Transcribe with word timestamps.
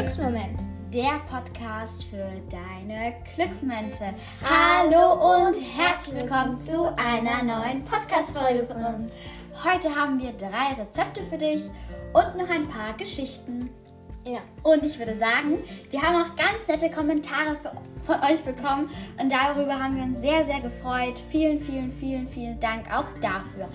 Glücksmoment. 0.00 0.58
Der 0.94 1.20
Podcast 1.30 2.04
für 2.04 2.26
deine 2.48 3.12
Glücksmomente. 3.34 4.14
Hallo 4.42 5.44
und 5.44 5.56
herzlich 5.76 6.22
willkommen 6.22 6.58
zu 6.58 6.86
einer 6.96 7.42
neuen 7.42 7.84
Podcast-Folge 7.84 8.64
von 8.64 8.82
uns. 8.82 9.10
Heute 9.62 9.94
haben 9.94 10.18
wir 10.18 10.32
drei 10.32 10.72
Rezepte 10.80 11.22
für 11.24 11.36
dich 11.36 11.64
und 12.14 12.34
noch 12.38 12.48
ein 12.48 12.66
paar 12.66 12.94
Geschichten. 12.96 13.68
Ja. 14.24 14.38
Und 14.62 14.86
ich 14.86 14.98
würde 14.98 15.16
sagen, 15.16 15.58
wir 15.90 16.00
haben 16.00 16.16
auch 16.16 16.34
ganz 16.34 16.66
nette 16.66 16.90
Kommentare 16.90 17.56
für, 17.56 17.72
von 18.02 18.16
euch 18.24 18.40
bekommen 18.42 18.88
und 19.20 19.30
darüber 19.30 19.78
haben 19.78 19.96
wir 19.96 20.04
uns 20.04 20.22
sehr, 20.22 20.46
sehr 20.46 20.60
gefreut. 20.60 21.18
Vielen, 21.30 21.58
vielen, 21.58 21.92
vielen, 21.92 22.26
vielen 22.26 22.58
Dank 22.58 22.90
auch 22.90 23.04
dafür. 23.20 23.68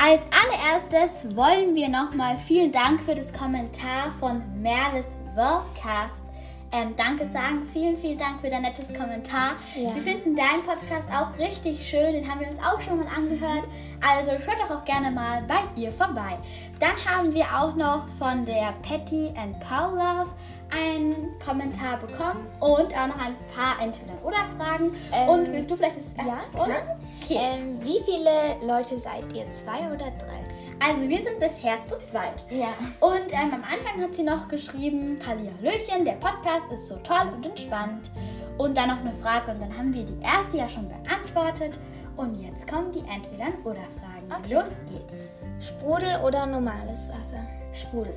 Als 0.00 0.22
allererstes 0.30 1.34
wollen 1.34 1.74
wir 1.74 1.88
nochmal 1.88 2.38
vielen 2.38 2.70
Dank 2.70 3.00
für 3.00 3.16
das 3.16 3.32
Kommentar 3.32 4.12
von 4.20 4.42
Merles 4.62 5.18
Worldcast 5.34 6.28
ähm, 6.70 6.94
Danke 6.96 7.26
sagen. 7.26 7.66
Vielen, 7.72 7.96
vielen 7.96 8.18
Dank 8.18 8.40
für 8.40 8.48
dein 8.48 8.62
nettes 8.62 8.88
Kommentar. 8.88 9.52
Ja. 9.74 9.94
Wir 9.94 10.02
finden 10.02 10.36
deinen 10.36 10.62
Podcast 10.62 11.08
auch 11.10 11.38
richtig 11.38 11.88
schön. 11.88 12.12
Den 12.12 12.30
haben 12.30 12.40
wir 12.40 12.48
uns 12.48 12.58
auch 12.60 12.80
schon 12.80 12.98
mal 12.98 13.06
angehört. 13.08 13.64
Also 14.06 14.32
schaut 14.44 14.60
doch 14.60 14.76
auch 14.76 14.84
gerne 14.84 15.10
mal 15.10 15.42
bei 15.48 15.60
ihr 15.80 15.90
vorbei. 15.90 16.38
Dann 16.78 16.96
haben 17.04 17.32
wir 17.32 17.46
auch 17.46 17.74
noch 17.74 18.06
von 18.18 18.44
der 18.44 18.74
Patty 18.82 19.32
and 19.36 19.58
Paul 19.60 19.94
Love 19.94 20.30
einen 20.70 21.38
Kommentar 21.44 21.98
bekommen 21.98 22.46
und 22.60 22.92
auch 22.96 23.06
noch 23.06 23.18
ein 23.18 23.36
paar 23.54 23.80
Entweder-Oder-Fragen. 23.80 24.94
Ähm, 25.12 25.28
und 25.28 25.52
willst 25.52 25.70
du 25.70 25.76
vielleicht 25.76 25.96
das 25.96 26.12
erste 26.12 26.44
ja, 26.52 26.58
vorlesen? 26.58 26.86
klar. 26.86 26.98
Okay. 27.24 27.38
Ähm, 27.40 27.80
wie 27.82 28.00
viele 28.04 28.66
Leute 28.66 28.98
seid 28.98 29.32
ihr? 29.34 29.50
Zwei 29.52 29.86
oder 29.88 30.10
drei? 30.18 30.38
Also 30.80 31.08
wir 31.08 31.20
sind 31.20 31.40
bisher 31.40 31.78
zu 31.86 31.98
zweit. 31.98 32.44
Ja. 32.50 32.68
Und 33.00 33.32
ähm, 33.32 33.52
am 33.52 33.64
Anfang 33.64 34.00
hat 34.00 34.14
sie 34.14 34.22
noch 34.22 34.48
geschrieben, 34.48 35.18
Hallihallöchen, 35.26 36.04
der 36.04 36.12
Podcast 36.12 36.70
ist 36.74 36.88
so 36.88 36.96
toll 36.96 37.32
und 37.34 37.44
entspannt. 37.44 38.10
Und 38.58 38.76
dann 38.76 38.88
noch 38.88 39.00
eine 39.00 39.14
Frage 39.14 39.52
und 39.52 39.60
dann 39.60 39.76
haben 39.76 39.92
wir 39.92 40.04
die 40.04 40.20
erste 40.22 40.58
ja 40.58 40.68
schon 40.68 40.88
beantwortet. 40.88 41.78
Und 42.16 42.34
jetzt 42.40 42.66
kommen 42.66 42.90
die 42.92 43.00
Entweder-Oder-Fragen. 43.00 44.26
Okay. 44.28 44.54
Los 44.54 44.80
geht's. 44.88 45.34
Sprudel 45.60 46.20
oder 46.24 46.46
normales 46.46 47.08
Wasser? 47.08 47.46
Sprudel. 47.72 48.14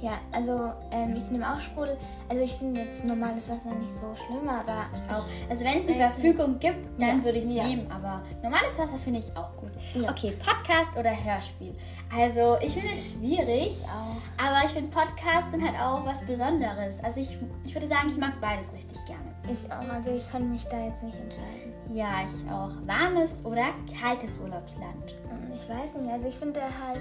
Ja, 0.00 0.18
also 0.30 0.72
ähm, 0.92 1.16
ich 1.16 1.30
nehme 1.30 1.50
auch 1.50 1.58
Sprudel. 1.58 1.96
Also 2.28 2.42
ich 2.42 2.52
finde 2.52 2.82
jetzt 2.82 3.04
normales 3.06 3.48
Wasser 3.50 3.70
nicht 3.76 3.90
so 3.90 4.14
schlimm, 4.14 4.46
aber 4.48 4.84
Auch. 5.10 5.24
Also 5.48 5.64
wenn 5.64 5.80
es 5.80 5.86
die 5.86 5.94
Verfügung 5.94 6.58
gibt, 6.58 6.84
dann 7.00 7.18
Ja, 7.18 7.24
würde 7.24 7.38
ich 7.38 7.46
es 7.46 7.54
ja. 7.54 7.64
nehmen. 7.64 7.90
Aber 7.90 8.22
normales 8.42 8.78
Wasser 8.78 8.98
finde 8.98 9.20
ich 9.20 9.34
auch 9.36 9.56
gut. 9.56 9.70
Ja. 9.94 10.10
Okay, 10.10 10.32
Podcast 10.32 10.96
oder 10.98 11.10
Hörspiel? 11.12 11.74
Also 12.14 12.58
ich 12.60 12.74
finde 12.74 12.88
es 12.92 13.12
schwierig. 13.12 13.82
auch. 13.84 14.44
Aber 14.46 14.66
ich 14.66 14.72
finde 14.72 14.90
Podcasts 14.94 15.50
sind 15.50 15.64
halt 15.64 15.80
auch 15.80 16.04
was 16.04 16.20
Besonderes. 16.26 17.02
Also 17.02 17.20
ich, 17.20 17.38
ich 17.64 17.74
würde 17.74 17.86
sagen, 17.86 18.10
ich 18.10 18.18
mag 18.18 18.38
beides 18.40 18.70
richtig 18.74 18.98
gerne. 19.06 19.34
Ich 19.50 19.64
auch. 19.72 19.88
Also 19.94 20.10
ich 20.10 20.30
konnte 20.30 20.48
mich 20.48 20.64
da 20.66 20.78
jetzt 20.84 21.02
nicht 21.04 21.18
entscheiden. 21.18 21.72
Ja, 21.88 22.08
ich 22.26 22.50
auch. 22.52 22.70
Warmes 22.86 23.44
oder 23.46 23.68
kaltes 23.98 24.36
Urlaubsland? 24.38 25.14
Ich 25.54 25.66
weiß 25.70 25.96
nicht. 25.96 26.12
Also 26.12 26.28
ich 26.28 26.36
finde 26.36 26.60
halt 26.60 27.00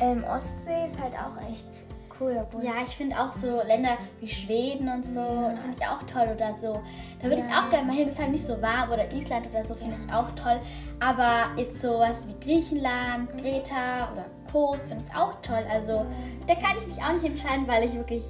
ähm, 0.00 0.24
Ostsee 0.24 0.86
ist 0.86 1.00
halt 1.00 1.14
auch 1.14 1.40
echt 1.48 1.84
cool. 2.20 2.38
Obwohl 2.42 2.64
Ja, 2.64 2.72
ich 2.86 2.96
finde 2.96 3.16
auch 3.18 3.32
so 3.32 3.62
Länder 3.62 3.96
wie 4.20 4.28
Schweden 4.28 4.88
und 4.88 5.04
so, 5.04 5.20
Ja. 5.20 5.50
das 5.50 5.60
finde 5.62 5.76
ich 5.80 5.86
auch 5.86 6.02
toll 6.04 6.28
oder 6.34 6.54
so. 6.54 6.80
Da 7.22 7.28
würde 7.28 7.42
ich 7.42 7.48
Ja. 7.50 7.60
auch 7.60 7.70
gerne 7.70 7.86
mal 7.86 7.96
hin, 7.96 8.08
ist 8.08 8.18
halt 8.20 8.32
nicht 8.32 8.44
so 8.44 8.60
warm 8.62 8.90
oder 8.90 9.10
Island 9.12 9.48
oder 9.48 9.64
so, 9.64 9.74
finde 9.74 9.96
ich 10.04 10.12
auch 10.12 10.30
toll. 10.34 10.60
Aber 11.00 11.50
jetzt 11.56 11.80
sowas 11.80 12.28
wie 12.28 12.44
Griechenland, 12.44 13.30
Kreta 13.38 14.10
oder 14.12 14.24
Kos 14.50 14.80
finde 14.88 15.04
ich 15.08 15.14
auch 15.14 15.34
toll. 15.42 15.64
Also 15.70 16.06
da 16.46 16.54
kann 16.54 16.76
ich 16.80 16.86
mich 16.88 17.02
auch 17.04 17.12
nicht 17.12 17.24
entscheiden, 17.24 17.66
weil 17.66 17.84
ich 17.84 17.94
wirklich 17.94 18.24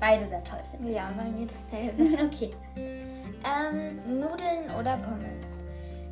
beide 0.00 0.26
sehr 0.28 0.42
toll 0.44 0.58
finde. 0.70 0.92
ja, 0.92 1.10
bei 1.16 1.24
mir 1.30 1.46
dasselbe. 1.46 2.22
Okay. 2.24 2.54
ähm, 2.76 4.18
Nudeln 4.20 4.64
oder 4.78 4.96
Pommes? 4.98 5.60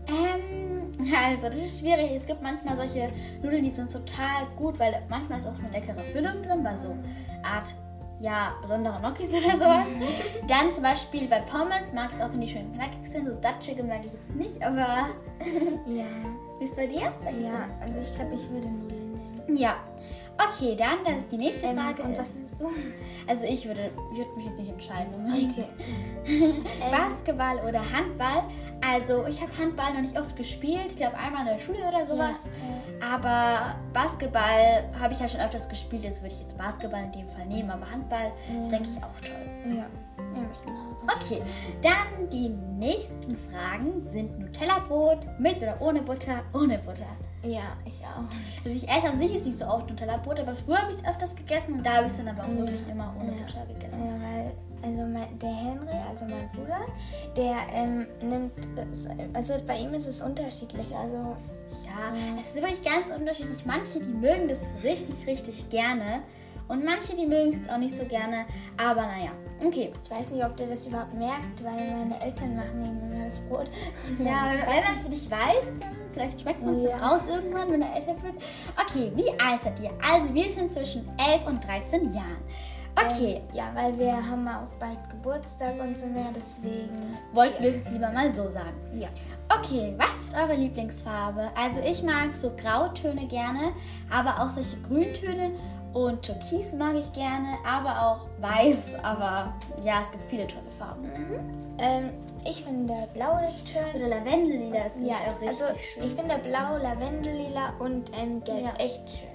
Ähm, 0.09 0.91
also, 1.31 1.47
das 1.49 1.57
ist 1.61 1.81
schwierig. 1.81 2.13
Es 2.17 2.27
gibt 2.27 2.43
manchmal 2.43 2.77
solche 2.77 3.11
Nudeln, 3.43 3.63
die 3.65 3.71
sind 3.71 3.91
total 3.93 4.47
gut, 4.57 4.79
weil 4.79 5.03
manchmal 5.09 5.39
ist 5.39 5.47
auch 5.47 5.55
so 5.55 5.65
eine 5.65 5.73
leckere 5.73 5.99
Füllung 6.13 6.43
drin, 6.43 6.63
bei 6.63 6.77
so 6.77 6.95
Art, 7.43 7.75
ja, 8.19 8.53
besondere 8.61 8.99
Gnocchis 9.01 9.31
oder 9.45 9.57
sowas. 9.57 9.87
Dann 10.47 10.71
zum 10.73 10.83
Beispiel 10.83 11.27
bei 11.29 11.41
Pommes 11.41 11.93
mag 11.95 12.11
ich 12.13 12.19
es 12.19 12.25
auch, 12.25 12.33
wenn 12.33 12.41
die 12.41 12.49
schön 12.49 12.73
knackig 12.75 13.07
sind. 13.09 13.27
So 13.27 13.35
datschige 13.41 13.83
mag 13.83 14.01
ich 14.05 14.13
jetzt 14.13 14.35
nicht, 14.35 14.63
aber 14.63 14.81
Ja. 15.87 16.05
wie 16.59 16.65
ist 16.65 16.77
bei 16.77 16.87
dir? 16.87 17.13
Welches 17.23 17.45
Ja, 17.45 17.65
also 17.83 17.99
ich 17.99 18.15
glaube, 18.15 18.35
ich 18.35 18.51
würde 18.51 18.67
Nudeln 18.69 19.13
nehmen. 19.47 19.57
Ja. 19.57 19.77
Okay, 20.43 20.75
dann 20.75 21.05
das, 21.05 21.29
die 21.29 21.37
nächste 21.37 21.67
Ähm, 21.67 21.77
Frage 21.77 22.03
und 22.03 22.13
ist, 22.13 22.19
was 22.21 22.35
nimmst 22.35 22.61
du? 22.61 22.71
also 23.27 23.45
ich 23.47 23.67
würde, 23.67 23.91
würde 24.15 24.31
mich 24.37 24.47
jetzt 24.47 24.59
nicht 24.59 24.71
entscheiden. 24.71 25.13
unbedingt. 25.15 25.53
Okay. 26.25 26.55
Basketball 26.91 27.59
oder 27.69 27.81
Handball. 27.93 28.45
Also 28.87 29.27
ich 29.27 29.41
habe 29.43 29.57
Handball 29.59 29.93
noch 29.95 30.01
nicht 30.01 30.19
oft 30.19 30.35
gespielt. 30.37 30.87
Ich 30.89 30.97
glaube 30.97 31.17
einmal 31.19 31.43
in 31.43 31.49
der 31.49 31.59
Schule 31.59 31.79
oder 31.87 32.07
sowas. 32.07 32.49
Aber 33.03 33.75
Basketball 33.93 34.85
habe 35.01 35.13
ich 35.15 35.21
ja 35.21 35.29
schon 35.29 35.41
öfters 35.41 35.69
gespielt. 35.69 36.05
Jetzt 36.05 36.23
würde 36.23 36.35
ich 36.35 36.41
jetzt 36.41 36.57
Basketball 36.59 37.05
in 37.05 37.13
dem 37.13 37.29
Fall 37.29 37.47
nehmen. 37.47 37.71
Aber 37.71 37.91
Handball 37.91 38.33
Ja. 38.49 38.63
ist, 38.63 38.71
denke 38.73 38.89
ich, 38.91 38.97
auch 39.03 39.21
toll. 39.21 39.77
Ja, 39.77 39.85
ich 40.53 40.67
genauso. 40.67 41.05
Okay, 41.17 41.43
dann 41.83 42.29
die 42.31 42.49
nächsten 42.51 43.37
Fragen 43.37 44.07
sind 44.07 44.39
Nutella-Brot 44.39 45.27
mit 45.39 45.57
oder 45.59 45.81
ohne 45.81 46.03
Butter? 46.03 46.43
Ohne 46.53 46.79
Butter. 46.79 47.07
Ja, 47.43 47.63
ich 47.87 48.01
auch. 48.05 48.29
Also 48.65 48.77
ich 48.77 48.87
esse 48.87 49.09
an 49.09 49.19
sich 49.19 49.33
jetzt 49.33 49.47
nicht 49.47 49.59
so 49.59 49.67
oft 49.67 49.89
Nutella-Brot, 49.89 50.41
aber 50.41 50.55
früher 50.55 50.77
habe 50.83 50.91
ich 50.91 50.99
es 50.99 51.07
öfters 51.07 51.35
gegessen 51.35 51.77
und 51.79 51.87
da 51.87 51.97
habe 51.97 52.07
ich 52.07 52.13
es 52.13 52.19
dann 52.19 52.29
aber 52.29 52.45
auch 52.45 52.49
Ja. 52.49 52.59
wirklich 52.59 52.87
immer 52.89 53.15
ohne 53.19 53.33
Ja. 53.33 53.47
Butter 53.47 53.67
gegessen. 53.73 54.05
Ja, 54.07 54.13
weil 54.13 54.53
also 54.83 55.03
mein, 55.13 55.39
der 55.39 55.55
Henry, 55.55 55.97
also 56.11 56.25
mein 56.27 56.51
Bruder, 56.53 56.81
der 57.37 57.55
ähm, 57.75 58.07
nimmt, 58.23 58.53
also 59.35 59.55
bei 59.67 59.79
ihm 59.79 59.95
ist 59.95 60.07
es 60.07 60.21
unterschiedlich. 60.21 60.95
Also 60.95 61.37
Ja, 61.85 62.13
es 62.41 62.49
ist 62.49 62.55
wirklich 62.57 62.83
ganz 62.83 63.15
unterschiedlich. 63.17 63.65
Manche, 63.67 64.01
die 64.01 64.13
mögen 64.13 64.49
das 64.49 64.73
richtig, 64.83 65.27
richtig 65.27 65.69
gerne. 65.71 66.23
Und 66.69 66.85
manche, 66.85 67.17
die 67.17 67.27
mögen 67.27 67.49
es 67.51 67.57
jetzt 67.57 67.71
auch 67.71 67.79
nicht 67.79 67.97
so 67.97 68.05
gerne. 68.05 68.47
Aber 68.77 69.03
naja, 69.03 69.31
okay. 69.65 69.93
ich 70.05 70.11
weiß 70.11 70.31
nicht, 70.31 70.45
ob 70.45 70.57
der 70.57 70.69
das 70.69 70.87
überhaupt 70.87 71.15
merkt, 71.15 71.65
weil 71.65 71.73
meine 71.97 72.21
Eltern 72.23 72.55
machen 72.55 72.85
ihm 72.85 73.13
immer 73.13 73.25
das 73.25 73.41
Brot. 73.41 73.69
Ja, 74.21 74.47
wenn, 74.47 74.61
wenn 74.61 74.85
man 74.85 74.95
es 74.97 75.03
für 75.03 75.09
dich 75.11 75.29
weiß, 75.31 75.73
dann 75.81 75.91
vielleicht 76.13 76.41
schmeckt 76.41 76.65
man 76.65 76.75
es 76.77 76.85
Ja. 76.85 76.97
raus 76.99 77.23
irgendwann, 77.29 77.73
wenn 77.73 77.83
er 77.83 77.97
älter 77.97 78.15
wird. 78.23 78.35
Okay, 78.81 79.11
wie 79.17 79.31
alt 79.41 79.65
seid 79.65 79.81
ihr? 79.81 79.91
Also 80.09 80.33
wir 80.33 80.49
sind 80.51 80.73
zwischen 80.73 81.09
11 81.19 81.47
und 81.47 81.67
13 81.67 82.13
Jahren. 82.13 82.39
Okay, 82.97 83.37
Ähm, 83.37 83.43
ja, 83.57 83.65
weil 83.75 83.99
wir 83.99 84.13
haben 84.15 84.47
auch 84.47 84.69
bald 84.79 84.99
Geburtstag 85.11 85.81
und 85.81 85.97
so 85.99 86.07
mehr, 86.07 86.27
deswegen. 86.37 87.17
wollten 87.33 87.63
wir 87.63 87.71
es 87.71 87.77
jetzt 87.77 87.91
lieber 87.93 88.11
mal 88.13 88.33
so 88.33 88.49
sagen. 88.51 88.75
Ja. 88.95 89.09
Okay, 89.59 89.95
was 89.99 90.29
ist 90.29 90.35
eure 90.37 90.55
Lieblingsfarbe? 90.55 91.51
Also 91.61 91.81
ich 91.81 92.03
mag 92.03 92.35
so 92.35 92.53
Grautöne 92.57 93.27
gerne, 93.27 93.73
aber 94.11 94.41
auch 94.41 94.49
solche 94.49 94.77
Grüntöne 94.83 95.51
und 95.93 96.23
Türkis 96.23 96.73
mag 96.73 96.95
ich 96.95 97.13
gerne, 97.13 97.59
aber 97.67 98.01
auch 98.01 98.27
Weiß. 98.41 98.95
Aber 99.03 99.53
ja, 99.83 100.01
es 100.03 100.11
gibt 100.13 100.25
viele 100.31 100.47
tolle 100.47 100.71
Farben. 100.79 101.11
Ähm, 101.79 102.11
ich 102.45 102.63
finde 102.65 103.09
Blau 103.13 103.37
recht 103.39 103.69
schön. 103.69 103.95
Oder 104.01 104.09
Lavendellila 104.09 104.85
ist 104.85 104.99
Ja, 105.01 105.17
auch 105.17 105.41
richtig 105.41 105.49
also 105.49 105.65
schön. 105.95 106.05
ich 106.07 106.15
finde 106.15 106.39
Blau, 106.39 106.77
Lavendellila 106.81 107.73
und 107.81 108.11
ähm, 108.17 108.43
Gelb 108.45 108.65
Ja. 108.65 108.73
echt 108.79 109.03
schön. 109.11 109.29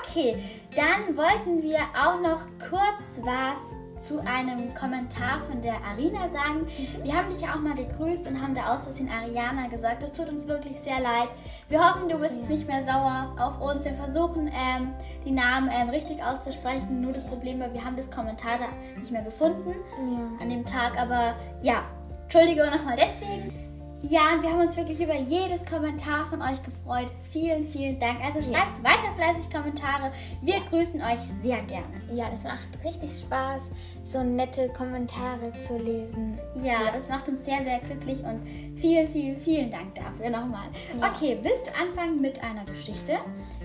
Okay, 0.00 0.36
dann 0.76 1.16
wollten 1.16 1.62
wir 1.62 1.78
auch 1.98 2.20
noch 2.20 2.46
kurz 2.68 3.20
was 3.24 3.74
zu 4.02 4.18
einem 4.26 4.74
Kommentar 4.74 5.40
von 5.48 5.62
der 5.62 5.74
Arina 5.88 6.28
sagen. 6.28 6.66
Wir 7.02 7.14
haben 7.16 7.30
dich 7.30 7.40
ja 7.40 7.54
auch 7.54 7.60
mal 7.60 7.74
gegrüßt 7.74 8.26
und 8.26 8.42
haben 8.42 8.54
da 8.54 8.74
aus 8.74 8.84
Versehen 8.84 9.08
Ariana 9.08 9.68
gesagt. 9.68 10.02
Das 10.02 10.12
tut 10.12 10.28
uns 10.28 10.48
wirklich 10.48 10.78
sehr 10.80 11.00
leid. 11.00 11.28
Wir 11.68 11.78
hoffen, 11.80 12.08
du 12.08 12.18
bist 12.18 12.36
jetzt 12.36 12.50
nicht 12.50 12.66
mehr 12.66 12.82
sauer 12.82 13.34
auf 13.38 13.60
uns. 13.60 13.84
Wir 13.84 13.94
versuchen, 13.94 14.48
ähm, 14.48 14.88
die 15.24 15.30
Namen 15.30 15.70
ähm, 15.72 15.88
richtig 15.90 16.22
auszusprechen. 16.22 17.00
Nur 17.00 17.12
das 17.12 17.24
Problem 17.26 17.60
war, 17.60 17.72
wir 17.72 17.84
haben 17.84 17.96
das 17.96 18.10
Kommentar 18.10 18.58
da 18.58 18.98
nicht 18.98 19.12
mehr 19.12 19.22
gefunden 19.22 19.70
Ja. 19.70 20.42
an 20.42 20.50
dem 20.50 20.66
Tag. 20.66 21.00
Aber 21.00 21.34
ja, 21.62 21.82
Entschuldigung 22.24 22.66
nochmal 22.70 22.96
deswegen. 22.96 23.71
Ja, 24.02 24.34
und 24.34 24.42
wir 24.42 24.50
haben 24.50 24.60
uns 24.60 24.76
wirklich 24.76 25.00
über 25.00 25.14
jedes 25.14 25.64
Kommentar 25.64 26.26
von 26.26 26.42
euch 26.42 26.60
gefreut. 26.64 27.12
Vielen, 27.30 27.62
vielen 27.62 28.00
Dank. 28.00 28.20
Also 28.24 28.40
schreibt 28.40 28.82
weiter 28.82 29.14
fleißig 29.16 29.48
Kommentare. 29.48 30.10
Wir 30.42 30.56
grüßen 30.70 31.00
euch 31.00 31.20
sehr 31.40 31.62
gerne. 31.62 31.86
Ja, 32.12 32.28
das 32.28 32.42
macht 32.42 32.84
richtig 32.84 33.20
Spaß, 33.20 33.70
so 34.02 34.24
nette 34.24 34.68
Kommentare 34.70 35.52
zu 35.60 35.78
lesen. 35.78 36.36
Ja, 36.62 36.90
das 36.92 37.08
macht 37.08 37.28
uns 37.28 37.44
sehr, 37.44 37.62
sehr 37.62 37.78
glücklich 37.78 38.24
und 38.24 38.42
vielen, 38.76 39.06
vielen, 39.06 39.40
vielen 39.40 39.70
Dank 39.70 39.94
dafür 39.94 40.30
nochmal. 40.30 40.66
Ja. 41.00 41.08
Okay, 41.08 41.38
willst 41.40 41.68
du 41.68 41.70
anfangen 41.80 42.20
mit 42.20 42.42
einer 42.42 42.64
Geschichte? 42.64 43.18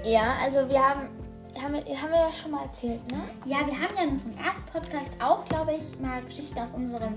Ja, 0.03 0.35
also 0.43 0.69
wir 0.69 0.79
haben, 0.79 1.09
haben, 1.59 1.73
wir, 1.73 1.99
haben 1.99 2.11
wir 2.11 2.19
ja 2.19 2.33
schon 2.39 2.51
mal 2.51 2.61
erzählt, 2.61 3.01
ne? 3.11 3.17
Ja, 3.45 3.57
wir 3.65 3.73
haben 3.73 3.95
ja 3.97 4.03
in 4.03 4.09
unserem 4.11 4.37
ersten 4.37 4.71
Podcast 4.71 5.13
auch, 5.19 5.43
glaube 5.45 5.73
ich, 5.73 5.99
mal 5.99 6.21
Geschichten 6.21 6.59
aus 6.59 6.73
unserem 6.73 7.15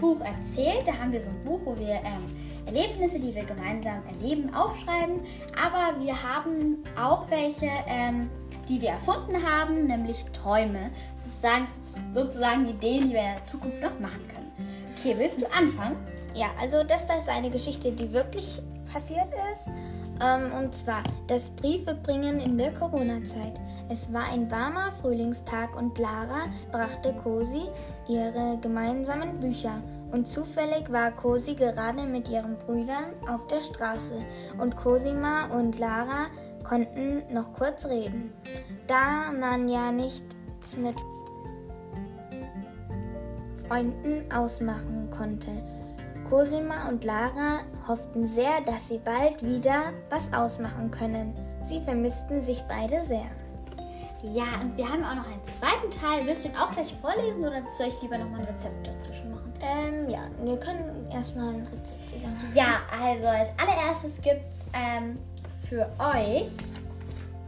Buch 0.00 0.20
erzählt. 0.20 0.86
Da 0.86 0.94
haben 0.94 1.12
wir 1.12 1.20
so 1.20 1.28
ein 1.28 1.44
Buch, 1.44 1.60
wo 1.64 1.76
wir 1.76 2.00
ähm, 2.02 2.51
Erlebnisse, 2.66 3.18
die 3.18 3.34
wir 3.34 3.44
gemeinsam 3.44 4.02
erleben, 4.06 4.54
aufschreiben. 4.54 5.20
Aber 5.62 6.00
wir 6.00 6.22
haben 6.22 6.82
auch 6.96 7.30
welche 7.30 7.70
ähm, 7.86 8.30
die 8.68 8.80
wir 8.80 8.90
erfunden 8.90 9.42
haben, 9.42 9.86
nämlich 9.86 10.24
Träume. 10.32 10.90
Sozusagen, 11.24 11.66
sozusagen 12.12 12.68
Ideen, 12.68 13.08
die 13.08 13.14
wir 13.14 13.20
in 13.20 13.34
der 13.36 13.44
Zukunft 13.44 13.80
noch 13.80 13.98
machen 14.00 14.26
können. 14.28 14.52
Okay, 14.96 15.14
willst 15.18 15.40
du 15.40 15.46
anfangen? 15.52 15.96
Ja, 16.34 16.46
also 16.60 16.82
das 16.82 17.06
da 17.06 17.18
ist 17.18 17.28
eine 17.28 17.50
Geschichte, 17.50 17.92
die 17.92 18.12
wirklich 18.12 18.62
passiert 18.90 19.32
ist. 19.52 19.66
Ähm, 20.22 20.52
und 20.58 20.74
zwar 20.74 21.02
das 21.26 21.50
Briefebringen 21.50 22.40
in 22.40 22.56
der 22.56 22.72
Corona-Zeit. 22.72 23.60
Es 23.88 24.12
war 24.12 24.24
ein 24.32 24.50
warmer 24.50 24.92
Frühlingstag 25.00 25.76
und 25.76 25.98
Lara 25.98 26.46
brachte 26.70 27.12
Cosi 27.22 27.68
ihre 28.08 28.58
gemeinsamen 28.60 29.40
Bücher. 29.40 29.82
Und 30.12 30.28
zufällig 30.28 30.92
war 30.92 31.10
Cosi 31.10 31.54
gerade 31.54 32.02
mit 32.02 32.28
ihren 32.28 32.56
Brüdern 32.58 33.14
auf 33.28 33.46
der 33.46 33.62
Straße 33.62 34.14
und 34.58 34.76
Cosima 34.76 35.46
und 35.46 35.78
Lara 35.78 36.26
konnten 36.62 37.22
noch 37.32 37.54
kurz 37.54 37.86
reden. 37.86 38.32
Da 38.86 39.32
Nanja 39.32 39.90
nichts 39.90 40.76
mit 40.76 40.96
Freunden 43.66 44.30
ausmachen 44.30 45.08
konnte. 45.10 45.50
Cosima 46.28 46.88
und 46.88 47.04
Lara 47.04 47.60
hofften 47.88 48.26
sehr, 48.26 48.60
dass 48.66 48.88
sie 48.88 48.98
bald 48.98 49.42
wieder 49.42 49.92
was 50.10 50.32
ausmachen 50.32 50.90
können. 50.90 51.34
Sie 51.62 51.80
vermissten 51.80 52.40
sich 52.40 52.62
beide 52.68 53.00
sehr. 53.00 53.30
Ja, 54.22 54.60
und 54.60 54.76
wir 54.76 54.88
haben 54.88 55.04
auch 55.04 55.16
noch 55.16 55.26
einen 55.26 55.44
zweiten 55.44 55.90
Teil. 55.90 56.24
Willst 56.24 56.44
du 56.44 56.48
ihn 56.48 56.56
auch 56.56 56.70
gleich 56.70 56.94
vorlesen 57.00 57.44
oder 57.44 57.60
soll 57.72 57.88
ich 57.88 58.02
lieber 58.02 58.18
nochmal 58.18 58.40
ein 58.40 58.46
Rezept 58.46 58.86
dazwischen 58.86 59.30
machen? 59.30 59.52
Ähm, 59.60 60.08
ja, 60.08 60.20
wir 60.42 60.56
können 60.58 61.08
erstmal 61.10 61.54
ein 61.54 61.66
Rezept 61.66 62.14
wieder 62.14 62.28
machen. 62.28 62.52
Ja, 62.54 62.82
also 63.00 63.28
als 63.28 63.50
allererstes 63.58 64.20
gibt 64.22 64.52
es 64.52 64.66
ähm, 64.74 65.18
für 65.68 65.88
euch 65.98 66.48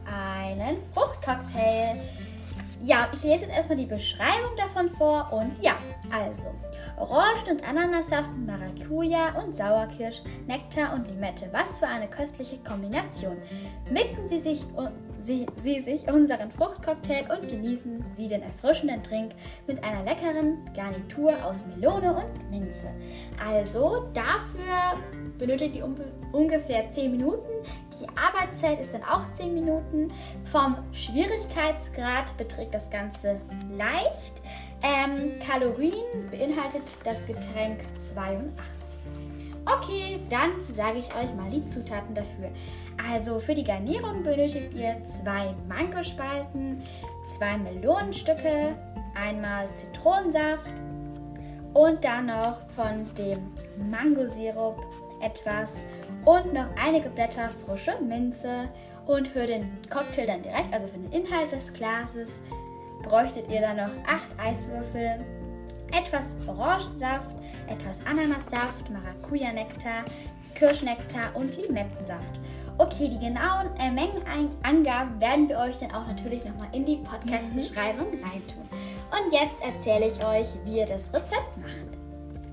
einen 0.04 0.78
Fruchtcocktail. 0.92 2.00
Ja, 2.82 3.08
ich 3.12 3.22
lese 3.22 3.44
jetzt 3.44 3.56
erstmal 3.56 3.78
die 3.78 3.86
Beschreibung 3.86 4.56
davon 4.56 4.90
vor 4.90 5.32
und 5.32 5.52
ja, 5.62 5.76
also 6.10 6.52
Orangen- 6.96 7.50
und 7.50 7.68
Ananassaft, 7.68 8.30
Maracuja 8.36 9.34
und 9.42 9.54
Sauerkirsch, 9.54 10.22
Nektar 10.46 10.94
und 10.94 11.08
Limette. 11.10 11.48
Was 11.52 11.78
für 11.78 11.86
eine 11.86 12.08
köstliche 12.08 12.58
Kombination. 12.58 13.36
Mixen 13.90 14.28
Sie 14.28 14.38
sich, 14.38 14.64
Sie, 15.16 15.46
Sie 15.56 15.80
sich 15.80 16.08
unseren 16.08 16.50
Fruchtcocktail 16.50 17.26
und 17.30 17.48
genießen 17.48 18.04
Sie 18.14 18.28
den 18.28 18.42
erfrischenden 18.42 19.02
Drink 19.02 19.32
mit 19.66 19.82
einer 19.82 20.04
leckeren 20.04 20.58
Garnitur 20.74 21.32
aus 21.44 21.64
Melone 21.66 22.14
und 22.14 22.50
Minze. 22.50 22.88
Also 23.44 24.08
dafür 24.14 25.00
benötigt 25.38 25.76
ihr 25.76 25.88
ungefähr 26.32 26.90
10 26.90 27.10
Minuten. 27.10 27.48
Die 28.00 28.06
Arbeitszeit 28.16 28.80
ist 28.80 28.94
dann 28.94 29.04
auch 29.04 29.32
10 29.32 29.54
Minuten. 29.54 30.12
Vom 30.44 30.76
Schwierigkeitsgrad 30.92 32.36
beträgt 32.36 32.74
das 32.74 32.90
Ganze 32.90 33.40
leicht. 33.76 34.40
Ähm, 34.84 35.38
Kalorien 35.40 36.28
beinhaltet 36.30 36.82
das 37.04 37.26
Getränk 37.26 37.80
82. 37.98 38.98
Okay, 39.64 40.20
dann 40.28 40.50
sage 40.74 40.98
ich 40.98 41.06
euch 41.06 41.34
mal 41.34 41.48
die 41.50 41.66
Zutaten 41.66 42.14
dafür. 42.14 42.50
Also 43.08 43.40
für 43.40 43.54
die 43.54 43.64
Garnierung 43.64 44.22
benötigt 44.22 44.74
ihr 44.74 45.02
zwei 45.04 45.54
Mangospalten, 45.66 46.82
zwei 47.26 47.56
Melonenstücke, 47.56 48.76
einmal 49.14 49.74
Zitronensaft 49.74 50.70
und 51.72 52.04
dann 52.04 52.26
noch 52.26 52.68
von 52.68 53.06
dem 53.14 53.38
Mangosirup 53.90 54.84
etwas 55.22 55.84
und 56.26 56.52
noch 56.52 56.68
einige 56.76 57.08
Blätter 57.08 57.48
frische 57.48 57.98
Minze. 58.02 58.68
Und 59.06 59.28
für 59.28 59.46
den 59.46 59.70
Cocktail 59.90 60.26
dann 60.26 60.42
direkt, 60.42 60.72
also 60.72 60.86
für 60.86 60.98
den 60.98 61.12
Inhalt 61.12 61.52
des 61.52 61.72
Glases, 61.72 62.42
bräuchtet 63.04 63.48
ihr 63.50 63.60
dann 63.60 63.76
noch 63.76 64.04
8 64.06 64.38
Eiswürfel, 64.38 65.24
etwas 65.92 66.36
Orangensaft, 66.46 67.34
etwas 67.68 68.04
Ananassaft, 68.06 68.90
Maracuja-Nektar, 68.90 70.04
Kirschnektar 70.54 71.34
und 71.34 71.56
Limettensaft. 71.56 72.38
Okay, 72.76 73.08
die 73.08 73.18
genauen 73.20 73.68
äh, 73.78 73.90
Mengenangaben 73.90 75.20
werden 75.20 75.48
wir 75.48 75.58
euch 75.58 75.78
dann 75.78 75.92
auch 75.92 76.06
natürlich 76.08 76.44
nochmal 76.44 76.68
in 76.72 76.84
die 76.84 76.96
Podcast-Beschreibung 76.96 78.08
reintun. 78.08 78.64
Und 79.10 79.32
jetzt 79.32 79.62
erzähle 79.64 80.08
ich 80.08 80.24
euch, 80.24 80.48
wie 80.64 80.78
ihr 80.78 80.86
das 80.86 81.12
Rezept 81.14 81.56
macht. 81.56 81.94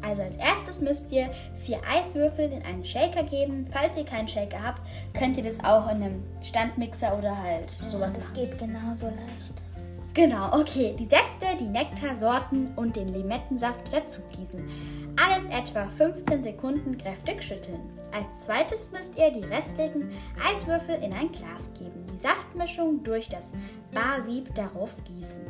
Also 0.04 0.22
als 0.24 0.38
erstes 0.38 0.80
müsst 0.82 1.12
ihr 1.12 1.30
vier 1.56 1.80
Eiswürfel 1.90 2.52
in 2.52 2.64
einen 2.64 2.84
Shaker 2.86 3.24
geben. 3.24 3.68
Falls 3.72 3.98
ihr 3.98 4.06
keinen 4.06 4.28
Shaker 4.28 4.62
habt, 4.64 4.82
könnt 5.18 5.38
ihr 5.38 5.44
das 5.44 5.64
auch 5.64 5.86
in 5.90 6.04
einem 6.04 6.24
Standmixer 6.42 7.18
oder 7.18 7.38
halt 7.38 7.72
sowas. 7.90 8.14
Das 8.14 8.34
geht 8.34 8.58
genauso 8.58 9.08
leicht. 9.08 9.61
Genau, 10.14 10.60
okay. 10.60 10.94
Die 11.00 11.06
Säfte, 11.06 11.58
die 11.58 11.70
Nektarsorten 11.70 12.74
und 12.76 12.98
den 12.98 13.08
Limettensaft 13.14 13.94
dazu 13.94 14.20
gießen. 14.36 14.62
Alles 15.16 15.48
etwa 15.48 15.86
15 15.86 16.44
Sekunden 16.44 16.98
kräftig 16.98 17.42
schütteln. 17.42 17.80
Als 18.12 18.42
zweites 18.42 18.92
müsst 18.92 19.18
ihr 19.18 19.32
die 19.32 19.46
restlichen 19.48 20.12
Eiswürfel 20.44 20.96
in 20.96 21.14
ein 21.14 21.32
Glas 21.32 21.72
geben. 21.78 22.06
Die 22.14 22.20
Saftmischung 22.20 23.04
durch 23.04 23.30
das 23.30 23.54
Barsieb 23.94 24.54
darauf 24.54 24.96
gießen. 25.06 25.44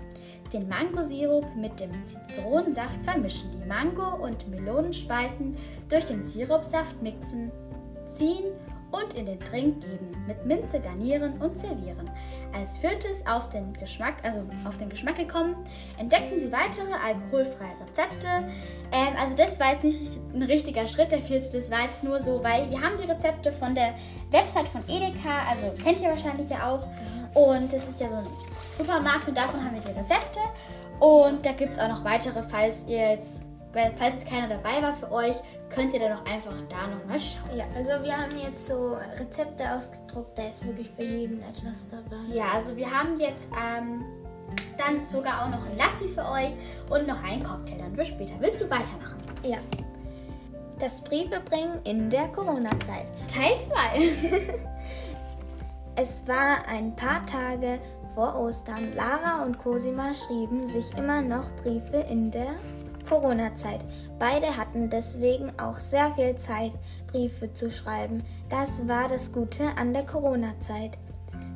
Den 0.53 0.67
Mangosirup 0.67 1.55
mit 1.55 1.79
dem 1.79 1.91
Zitronensaft 2.05 3.03
vermischen. 3.03 3.49
Die 3.51 3.67
Mango- 3.67 4.23
und 4.23 4.47
Melonenspalten 4.47 5.57
durch 5.89 6.05
den 6.05 6.23
Sirupsaft 6.23 7.01
mixen, 7.01 7.51
ziehen 8.05 8.45
und 8.91 9.13
in 9.13 9.25
den 9.25 9.39
Drink 9.39 9.81
geben, 9.81 10.11
mit 10.27 10.45
Minze 10.45 10.79
garnieren 10.79 11.41
und 11.41 11.57
servieren. 11.57 12.09
Als 12.53 12.77
viertes 12.77 13.25
auf 13.25 13.49
den 13.49 13.73
Geschmack, 13.73 14.15
also 14.23 14.41
auf 14.65 14.77
den 14.77 14.89
Geschmack 14.89 15.15
gekommen, 15.15 15.55
entdeckten 15.97 16.39
sie 16.39 16.51
weitere 16.51 16.91
alkoholfreie 16.91 17.73
Rezepte. 17.85 18.27
Ähm, 18.91 19.13
also 19.19 19.37
das 19.37 19.59
war 19.59 19.73
jetzt 19.73 19.83
nicht 19.83 20.19
ein 20.33 20.43
richtiger 20.43 20.87
Schritt, 20.87 21.11
der 21.11 21.19
vierte, 21.19 21.57
das 21.57 21.71
war 21.71 21.83
jetzt 21.83 22.03
nur 22.03 22.21
so, 22.21 22.43
weil 22.43 22.69
wir 22.69 22.81
haben 22.81 22.97
die 23.01 23.09
Rezepte 23.09 23.51
von 23.51 23.73
der 23.73 23.93
Website 24.31 24.67
von 24.67 24.81
Edeka, 24.87 25.47
also 25.49 25.71
kennt 25.81 26.01
ihr 26.01 26.09
wahrscheinlich 26.09 26.49
ja 26.49 26.69
auch. 26.69 26.87
Und 27.33 27.71
das 27.71 27.87
ist 27.87 28.01
ja 28.01 28.09
so 28.09 28.15
ein 28.15 28.27
Supermarkt 28.77 29.27
und 29.27 29.37
davon 29.37 29.63
haben 29.63 29.73
wir 29.73 29.81
die 29.81 29.97
Rezepte. 29.97 30.39
Und 30.99 31.45
da 31.45 31.53
gibt 31.53 31.71
es 31.71 31.79
auch 31.79 31.87
noch 31.87 32.03
weitere, 32.03 32.43
falls 32.43 32.85
ihr 32.87 33.11
jetzt 33.11 33.45
weil 33.73 33.93
falls 33.97 34.25
keiner 34.25 34.49
dabei 34.49 34.81
war 34.81 34.93
für 34.93 35.11
euch, 35.11 35.35
könnt 35.69 35.93
ihr 35.93 35.99
dann 35.99 36.17
auch 36.17 36.25
einfach 36.25 36.53
da 36.69 36.87
nochmal 36.87 37.19
schauen. 37.19 37.57
Ja, 37.57 37.65
also 37.75 38.03
wir 38.03 38.17
haben 38.17 38.37
jetzt 38.37 38.67
so 38.67 38.97
Rezepte 39.19 39.71
ausgedruckt, 39.71 40.37
da 40.37 40.43
ist 40.43 40.65
wirklich 40.65 40.89
für 40.97 41.03
jeden 41.03 41.41
etwas 41.41 41.87
dabei. 41.87 42.33
Ja, 42.33 42.51
also 42.53 42.75
wir 42.75 42.89
haben 42.89 43.19
jetzt 43.19 43.49
ähm, 43.51 44.03
dann 44.77 45.05
sogar 45.05 45.43
auch 45.43 45.49
noch 45.49 45.65
ein 45.65 45.77
Lassi 45.77 46.07
für 46.07 46.25
euch 46.25 46.51
und 46.89 47.07
noch 47.07 47.23
einen 47.23 47.43
Cocktail 47.43 47.77
dann 47.77 47.95
für 47.95 48.05
später. 48.05 48.33
Willst 48.39 48.59
du 48.59 48.65
weitermachen? 48.65 49.17
Ja. 49.43 49.57
Das 50.79 51.01
Briefebringen 51.01 51.79
in 51.83 52.09
der 52.09 52.27
Corona-Zeit. 52.29 53.05
Teil 53.27 53.61
2. 53.61 54.49
es 55.95 56.27
war 56.27 56.67
ein 56.67 56.95
paar 56.95 57.23
Tage 57.27 57.79
vor 58.15 58.35
Ostern. 58.35 58.93
Lara 58.95 59.43
und 59.43 59.57
Cosima 59.59 60.13
schrieben 60.13 60.65
sich 60.67 60.97
immer 60.97 61.21
noch 61.21 61.51
Briefe 61.57 61.97
in 62.09 62.31
der 62.31 62.55
Corona-Zeit. 63.11 63.83
Beide 64.19 64.55
hatten 64.55 64.89
deswegen 64.89 65.51
auch 65.59 65.79
sehr 65.79 66.11
viel 66.11 66.33
Zeit, 66.37 66.71
Briefe 67.11 67.51
zu 67.51 67.69
schreiben. 67.69 68.23
Das 68.49 68.87
war 68.87 69.09
das 69.09 69.33
Gute 69.33 69.65
an 69.75 69.91
der 69.91 70.05
Corona-Zeit. 70.05 70.97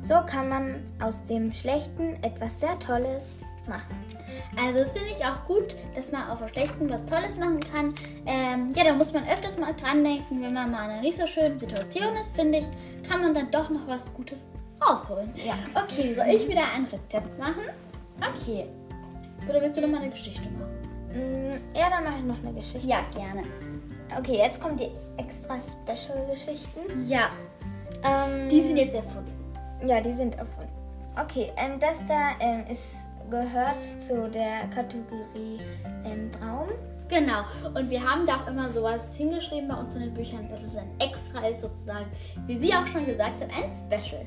So 0.02 0.16
kann 0.26 0.50
man 0.50 0.82
aus 1.02 1.24
dem 1.24 1.54
Schlechten 1.54 2.22
etwas 2.22 2.60
sehr 2.60 2.78
Tolles 2.78 3.40
machen. 3.66 3.96
Also 4.62 4.80
das 4.80 4.92
finde 4.92 5.08
ich 5.08 5.24
auch 5.24 5.46
gut, 5.46 5.74
dass 5.94 6.12
man 6.12 6.28
auf 6.28 6.40
dem 6.40 6.48
Schlechten 6.48 6.90
was 6.90 7.06
Tolles 7.06 7.38
machen 7.38 7.60
kann. 7.60 7.94
Ähm, 8.26 8.72
ja, 8.76 8.84
da 8.84 8.92
muss 8.92 9.14
man 9.14 9.26
öfters 9.26 9.58
mal 9.58 9.72
dran 9.72 10.04
denken, 10.04 10.42
wenn 10.42 10.52
man 10.52 10.70
mal 10.70 10.84
in 10.84 10.90
einer 10.90 11.00
nicht 11.00 11.16
so 11.16 11.26
schönen 11.26 11.58
Situation 11.58 12.14
ist, 12.20 12.36
finde 12.36 12.58
ich, 12.58 13.08
kann 13.08 13.22
man 13.22 13.32
dann 13.32 13.50
doch 13.50 13.70
noch 13.70 13.88
was 13.88 14.12
Gutes 14.12 14.46
rausholen. 14.86 15.32
Ja. 15.36 15.54
Okay, 15.74 16.14
soll 16.14 16.26
ich 16.26 16.46
wieder 16.46 16.64
ein 16.74 16.84
Rezept 16.84 17.38
machen? 17.38 17.62
Okay. 18.20 18.66
Oder 19.48 19.62
willst 19.62 19.78
du 19.78 19.80
noch 19.80 19.88
mal 19.88 20.02
eine 20.02 20.10
Geschichte 20.10 20.42
machen? 20.50 20.85
Mm, 21.16 21.76
ja, 21.76 21.90
dann 21.90 22.04
mache 22.04 22.16
ich 22.18 22.24
noch 22.24 22.38
eine 22.38 22.52
Geschichte. 22.52 22.86
Ja, 22.86 23.00
gerne. 23.14 23.42
Okay, 24.16 24.36
jetzt 24.36 24.60
kommen 24.60 24.76
die 24.76 24.90
extra 25.16 25.56
Special-Geschichten. 25.60 27.08
Ja. 27.08 27.30
Ähm, 28.04 28.48
die 28.48 28.60
sind 28.60 28.76
jetzt 28.76 28.94
erfunden. 28.94 29.32
Ja, 29.86 30.00
die 30.00 30.12
sind 30.12 30.36
erfunden. 30.36 30.70
Okay, 31.20 31.50
ähm, 31.56 31.80
das 31.80 32.04
da 32.06 32.32
ähm, 32.40 32.64
ist, 32.70 33.10
gehört 33.30 33.82
zu 33.98 34.28
der 34.28 34.68
Kategorie 34.74 35.58
ähm, 36.04 36.30
Traum. 36.32 36.68
Genau. 37.08 37.42
Und 37.74 37.88
wir 37.88 38.02
haben 38.02 38.26
da 38.26 38.36
auch 38.36 38.48
immer 38.48 38.68
sowas 38.70 39.14
hingeschrieben 39.16 39.68
bei 39.68 39.76
uns 39.76 39.94
in 39.94 40.02
den 40.02 40.14
Büchern, 40.14 40.48
dass 40.50 40.62
es 40.62 40.76
ein 40.76 40.90
extra 40.98 41.46
ist 41.46 41.60
sozusagen. 41.60 42.06
Wie 42.46 42.58
sie 42.58 42.72
auch 42.74 42.86
schon 42.86 43.06
gesagt 43.06 43.40
hat, 43.40 43.48
ein 43.50 43.70
Special. 43.72 44.26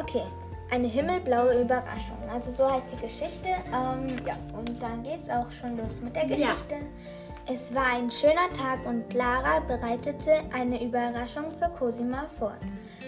okay. 0.00 0.22
Eine 0.70 0.86
himmelblaue 0.86 1.62
Überraschung. 1.62 2.18
Also 2.32 2.50
so 2.50 2.70
heißt 2.70 2.92
die 2.92 3.06
Geschichte. 3.06 3.48
Ähm, 3.68 4.06
ja, 4.26 4.36
und 4.56 4.82
dann 4.82 5.02
geht's 5.02 5.30
auch 5.30 5.50
schon 5.50 5.76
los 5.78 6.00
mit 6.02 6.14
der 6.14 6.26
Geschichte. 6.26 6.74
Ja. 6.74 7.50
Es 7.50 7.74
war 7.74 7.86
ein 7.86 8.10
schöner 8.10 8.50
Tag 8.54 8.84
und 8.84 9.08
Clara 9.08 9.60
bereitete 9.60 10.32
eine 10.52 10.84
Überraschung 10.84 11.46
für 11.58 11.70
Cosima 11.70 12.26
vor. 12.38 12.52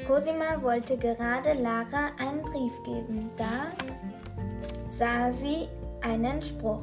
Cosima 0.07 0.63
wollte 0.63 0.97
gerade 0.97 1.53
Lara 1.53 2.09
einen 2.19 2.41
Brief 2.41 2.73
geben. 2.85 3.31
Da 3.37 3.67
sah 4.89 5.31
sie 5.31 5.69
einen 6.01 6.41
Spruch. 6.41 6.81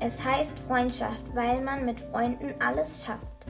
Es 0.00 0.24
heißt 0.24 0.58
Freundschaft, 0.60 1.34
weil 1.34 1.60
man 1.60 1.84
mit 1.84 2.00
Freunden 2.00 2.54
alles 2.66 3.04
schafft. 3.04 3.46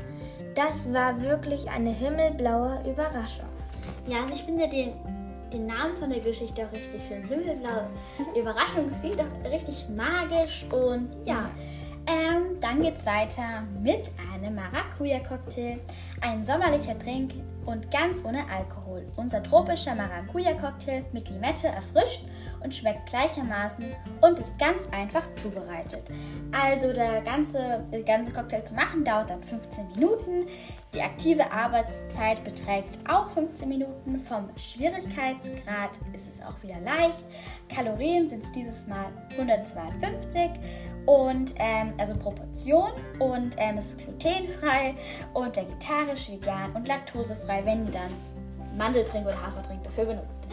Das 0.57 0.93
war 0.93 1.21
wirklich 1.21 1.71
eine 1.71 1.91
himmelblaue 1.91 2.83
Überraschung. 2.89 3.47
Ja, 4.09 4.23
also 4.23 4.35
ich 4.35 4.43
finde 4.43 4.69
den, 4.69 4.93
den 5.53 5.67
Namen 5.67 5.97
von 5.97 6.11
der 6.11 6.21
Geschichte 6.21 6.67
auch 6.67 6.73
richtig 6.73 7.01
schön. 7.09 7.23
Himmelblaue 7.27 7.89
Überraschung. 8.39 8.87
Es 8.87 9.01
klingt 9.01 9.21
auch 9.21 9.51
richtig 9.51 9.87
magisch 9.89 10.67
und 10.73 11.11
ja. 11.25 11.51
Ähm, 12.09 12.61
dann 12.61 12.83
geht's 12.83 13.05
weiter 13.05 13.65
mit 13.83 14.13
einem 14.33 14.55
Maracuja-Cocktail. 14.55 15.81
Ein 16.21 16.45
sommerlicher 16.45 16.97
Trink 16.97 17.33
und 17.65 17.91
ganz 17.91 18.25
ohne 18.25 18.49
Alkohol. 18.49 19.05
Unser 19.17 19.43
tropischer 19.43 19.97
Maracuja-Cocktail 19.97 21.05
mit 21.13 21.29
Limette 21.29 21.67
erfrischt 21.67 22.25
und 22.63 22.75
schmeckt 22.75 23.09
gleichermaßen 23.09 23.85
und 24.21 24.39
ist 24.39 24.59
ganz 24.59 24.89
einfach 24.93 25.33
zubereitet. 25.35 26.03
Also 26.53 26.93
der 26.93 27.21
ganze, 27.23 27.85
der 27.93 28.03
ganze 28.03 28.33
Cocktail 28.33 28.65
zu 28.65 28.75
machen 28.75 29.05
dauert 29.05 29.31
dann 29.31 29.43
15 29.43 29.89
Minuten. 29.95 30.47
Die 30.95 31.03
aktive 31.03 31.51
Arbeitszeit 31.51 32.43
beträgt 32.45 32.99
auch 33.09 33.29
15 33.31 33.69
Minuten. 33.69 34.21
Vom 34.21 34.49
Schwierigkeitsgrad 34.57 35.91
ist 36.15 36.29
es 36.29 36.43
auch 36.43 36.63
wieder 36.63 36.81
leicht. 36.81 37.25
Kalorien 37.69 38.29
sind 38.29 38.43
es 38.43 38.53
dieses 38.53 38.87
Mal 38.87 39.07
152 39.33 40.51
und 41.07 41.55
ähm, 41.59 41.93
also 41.99 42.15
Proportion 42.15 42.91
und 43.19 43.57
ähm, 43.59 43.79
es 43.79 43.89
ist 43.89 43.99
glutenfrei 43.99 44.95
und 45.35 45.57
vegetarisch, 45.57 46.29
vegan 46.29 46.73
und 46.73 46.87
laktosefrei, 46.89 47.65
wenn 47.65 47.87
ihr 47.87 47.93
dann 47.93 48.11
Mandeltrink 48.77 49.27
oder 49.27 49.41
Hafertrink 49.41 49.83
dafür 49.85 50.05
benutzt. 50.07 50.46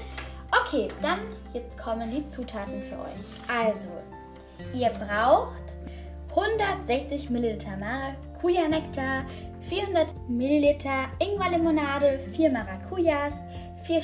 Okay, 0.74 0.88
dann 1.04 1.20
jetzt 1.54 1.78
kommen 1.78 2.10
die 2.10 2.28
Zutaten 2.30 2.82
für 2.82 2.96
euch. 2.96 3.22
Also, 3.48 3.92
ihr 4.74 4.90
braucht 4.90 5.76
160 6.32 7.30
ml 7.30 7.60
Maracuja-Nektar, 7.80 9.24
400 9.70 10.16
ml 10.28 10.76
Ingwerlimonade, 11.20 12.18
4 12.18 12.50
Maracujas, 12.50 13.44
4 13.84 14.02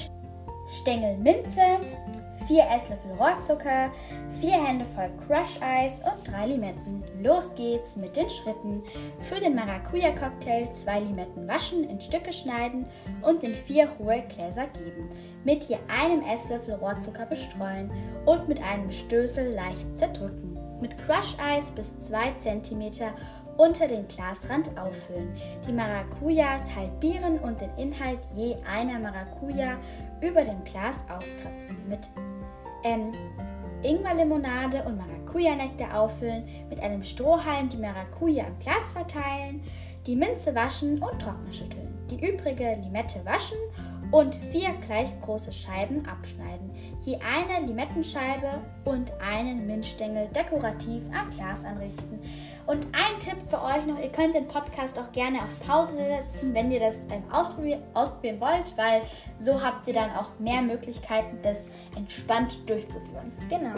Stängel 0.79 1.17
Minze, 1.17 1.79
4 2.47 2.63
Esslöffel 2.69 3.13
Rohrzucker, 3.13 3.89
4 4.39 4.51
Hände 4.51 4.85
voll 4.85 5.09
Crush-Eis 5.25 6.01
und 6.01 6.31
3 6.31 6.45
Limetten. 6.45 7.03
Los 7.21 7.53
geht's 7.55 7.97
mit 7.97 8.15
den 8.15 8.29
Schritten. 8.29 8.83
Für 9.21 9.39
den 9.39 9.55
Maracuja-Cocktail 9.55 10.71
2 10.71 10.99
Limetten 11.01 11.47
waschen, 11.47 11.83
in 11.83 11.99
Stücke 11.99 12.31
schneiden 12.31 12.85
und 13.21 13.43
in 13.43 13.53
4 13.53 13.89
hohe 13.99 14.23
Gläser 14.29 14.67
geben. 14.67 15.09
Mit 15.43 15.65
je 15.65 15.77
einem 15.88 16.23
Esslöffel 16.23 16.75
Rohrzucker 16.75 17.25
bestreuen 17.25 17.91
und 18.25 18.47
mit 18.47 18.61
einem 18.63 18.89
Stößel 18.91 19.53
leicht 19.53 19.97
zerdrücken. 19.97 20.57
Mit 20.79 20.97
Crush-Eis 20.97 21.71
bis 21.71 21.97
2 21.97 22.33
cm 22.38 22.91
unter 23.57 23.88
den 23.88 24.07
Glasrand 24.07 24.77
auffüllen. 24.79 25.35
Die 25.67 25.73
Maracujas 25.73 26.73
halbieren 26.73 27.39
und 27.39 27.59
den 27.59 27.75
Inhalt 27.75 28.19
je 28.33 28.55
einer 28.73 28.97
Maracuja 28.97 29.77
über 30.21 30.43
dem 30.43 30.63
Glas 30.63 31.03
auskratzen. 31.09 31.77
Mit 31.89 32.07
ähm, 32.85 33.11
Ingwerlimonade 33.83 34.83
und 34.83 34.97
Maracuja-Nektar 35.29 36.00
auffüllen, 36.00 36.43
mit 36.69 36.79
einem 36.81 37.03
Strohhalm 37.03 37.69
die 37.69 37.77
Maracuja 37.77 38.45
im 38.45 38.59
Glas 38.59 38.91
verteilen, 38.91 39.62
die 40.07 40.15
Minze 40.15 40.55
waschen 40.55 41.01
und 41.01 41.19
trocken 41.19 41.51
schütteln. 41.51 41.88
Die 42.09 42.27
übrige 42.27 42.75
Limette 42.81 43.24
waschen 43.24 43.57
und 44.12 44.36
vier 44.51 44.69
gleich 44.88 45.19
große 45.21 45.53
Scheiben 45.53 46.03
abschneiden. 46.07 46.71
Je 47.05 47.17
eine 47.17 47.67
Limettenscheibe 47.67 48.59
und 48.86 49.12
einen 49.21 49.67
Minzstängel 49.67 50.27
dekorativ 50.29 51.03
am 51.13 51.29
Glas 51.29 51.63
anrichten. 51.63 52.19
Und 52.65 52.88
ein 52.88 53.19
Tipp 53.19 53.38
für 53.48 53.62
euch 53.62 53.86
noch, 53.86 54.00
ihr 54.00 54.12
könnt 54.12 54.33
den 54.33 54.48
Podcast 54.48 54.98
auch 54.98 55.12
gerne 55.12 55.38
auf 55.38 55.59
Pause 55.67 55.98
setzen, 55.98 56.55
wenn 56.55 56.71
ihr 56.71 56.79
das 56.79 57.05
ähm, 57.12 57.24
ausprobieren, 57.31 57.83
ausprobieren 57.93 58.41
wollt, 58.41 58.75
weil 58.77 59.03
so 59.38 59.62
habt 59.62 59.88
ihr 59.88 59.93
dann 59.93 60.12
auch 60.15 60.39
mehr 60.39 60.63
Möglichkeiten, 60.63 61.38
das 61.43 61.69
entspannt 61.95 62.57
durchzuführen. 62.67 63.31
Genau. 63.48 63.75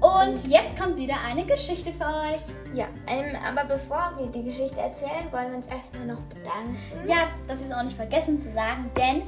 Und 0.00 0.48
jetzt 0.48 0.78
kommt 0.78 0.96
wieder 0.96 1.14
eine 1.26 1.44
Geschichte 1.46 1.90
für 1.92 2.04
euch. 2.04 2.42
Ja, 2.76 2.86
ähm, 3.06 3.36
aber 3.48 3.64
bevor 3.66 4.12
wir 4.18 4.26
die 4.26 4.42
Geschichte 4.42 4.78
erzählen, 4.80 5.30
wollen 5.30 5.50
wir 5.50 5.56
uns 5.56 5.66
erstmal 5.66 6.06
noch 6.06 6.20
bedanken. 6.22 6.76
Ja, 7.06 7.28
dass 7.46 7.60
wir 7.60 7.66
es 7.68 7.72
auch 7.72 7.82
nicht 7.82 7.96
vergessen 7.96 8.38
zu 8.40 8.52
sagen, 8.52 8.90
denn 8.96 9.22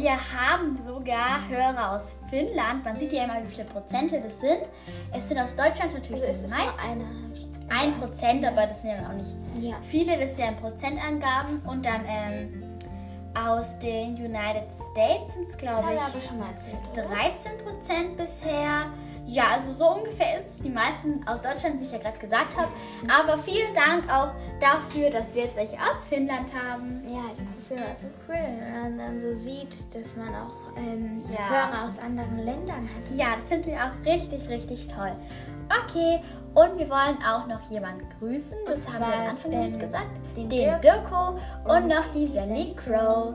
wir 0.00 0.10
haben 0.12 0.78
sogar 0.84 1.48
Hörer 1.48 1.92
aus 1.92 2.16
Finnland. 2.28 2.84
Man 2.84 2.98
sieht 2.98 3.12
ja 3.12 3.24
immer, 3.24 3.42
wie 3.42 3.48
viele 3.48 3.64
Prozente 3.64 4.20
das 4.20 4.40
sind. 4.40 4.58
Es 5.12 5.28
sind 5.28 5.38
aus 5.38 5.56
Deutschland 5.56 5.94
natürlich 5.94 6.22
Also 6.22 6.40
die 6.40 6.44
ist 6.44 6.50
meisten. 6.50 7.04
Ein 7.70 7.92
Prozent, 7.94 8.44
aber 8.46 8.66
das 8.66 8.82
sind 8.82 8.90
ja 8.92 9.08
auch 9.08 9.12
nicht 9.14 9.30
Ja. 9.58 9.76
viele, 9.82 10.18
das 10.18 10.36
sind 10.36 10.44
ja 10.46 10.52
Prozentangaben. 10.52 11.60
Und 11.66 11.84
dann 11.86 12.02
ähm, 12.06 12.64
aus 13.34 13.78
den 13.78 14.14
United 14.16 14.68
States 14.92 15.32
sind 15.34 15.44
es, 15.44 15.52
Das 15.52 15.56
glaube 15.58 15.92
ich, 15.94 16.00
aber 16.00 16.20
schon 16.20 16.38
mal 16.38 16.48
erzählt. 16.50 16.76
Oder? 16.92 17.02
13 17.14 17.52
Prozent 17.64 18.16
bisher. 18.16 18.86
Ja, 19.30 19.44
also 19.54 19.72
so 19.72 19.90
ungefähr 19.96 20.38
ist 20.38 20.48
es. 20.48 20.56
Die 20.62 20.70
meisten 20.70 21.20
aus 21.28 21.42
Deutschland, 21.42 21.78
wie 21.80 21.84
ich 21.84 21.92
ja 21.92 21.98
gerade 21.98 22.18
gesagt 22.18 22.56
habe. 22.56 22.68
Aber 23.14 23.36
vielen 23.38 23.74
Dank 23.74 24.10
auch 24.12 24.32
dafür, 24.58 25.10
dass 25.10 25.34
wir 25.34 25.44
jetzt 25.44 25.56
welche 25.56 25.76
aus 25.76 26.06
Finnland 26.08 26.48
haben. 26.54 27.02
Ja, 27.06 27.24
das 27.38 27.58
ist 27.62 27.70
immer 27.70 27.94
so 27.94 28.06
cool, 28.26 28.36
wenn 28.36 28.82
man 28.82 28.98
dann 28.98 29.20
so 29.20 29.34
sieht, 29.34 29.76
dass 29.94 30.16
man 30.16 30.28
auch 30.34 30.54
ähm, 30.78 31.22
Ja. 31.30 31.48
Hörer 31.50 31.86
aus 31.86 31.98
anderen 31.98 32.38
Ländern 32.38 32.88
hat. 32.94 33.14
Ja, 33.14 33.36
das 33.36 33.48
finden 33.48 33.66
wir 33.70 33.76
auch 33.84 34.06
richtig, 34.06 34.48
richtig 34.48 34.88
toll. 34.88 35.12
Okay, 35.84 36.20
und 36.54 36.78
wir 36.78 36.88
wollen 36.88 37.18
auch 37.30 37.46
noch 37.46 37.70
jemanden 37.70 38.08
grüßen. 38.18 38.56
Das 38.66 38.86
haben 38.94 39.00
wir 39.10 39.18
am 39.20 39.26
Anfang 39.28 39.50
den- 39.50 39.66
nicht 39.66 39.78
gesagt. 39.78 40.06
den 40.34 40.48
Den, 40.48 40.80
Dirk 40.80 40.80
Dirko 40.80 41.38
und, 41.64 41.70
und 41.70 41.88
noch 41.88 42.06
die 42.14 42.26
Sandy 42.26 42.74
Crow. 42.74 43.34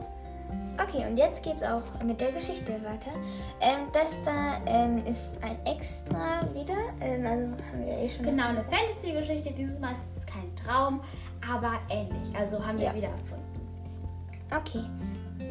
Okay, 0.82 1.06
und 1.08 1.16
jetzt 1.16 1.42
geht's 1.42 1.62
auch 1.62 1.82
mit 2.04 2.20
der 2.20 2.32
Geschichte 2.32 2.72
weiter. 2.84 3.10
Ähm, 3.60 3.86
das 3.92 4.22
da 4.24 4.56
ähm, 4.66 5.04
ist 5.06 5.38
ein 5.42 5.56
Extra 5.66 6.42
wieder. 6.52 6.74
Ähm, 7.00 7.24
also 7.26 7.46
haben 7.70 7.86
wir 7.86 7.98
eh 7.98 8.08
schon. 8.08 8.24
Genau, 8.24 8.48
eine 8.48 8.62
Fantasy-Geschichte. 8.62 9.52
Dieses 9.52 9.78
Mal 9.78 9.92
ist 9.92 10.04
es 10.16 10.26
kein 10.26 10.54
Traum, 10.56 11.00
aber 11.48 11.74
ähnlich. 11.88 12.34
Also 12.36 12.64
haben 12.64 12.78
wir 12.78 12.86
Ja. 12.86 12.94
wieder 12.94 13.08
erfunden. 13.08 13.44
Okay, 14.56 14.84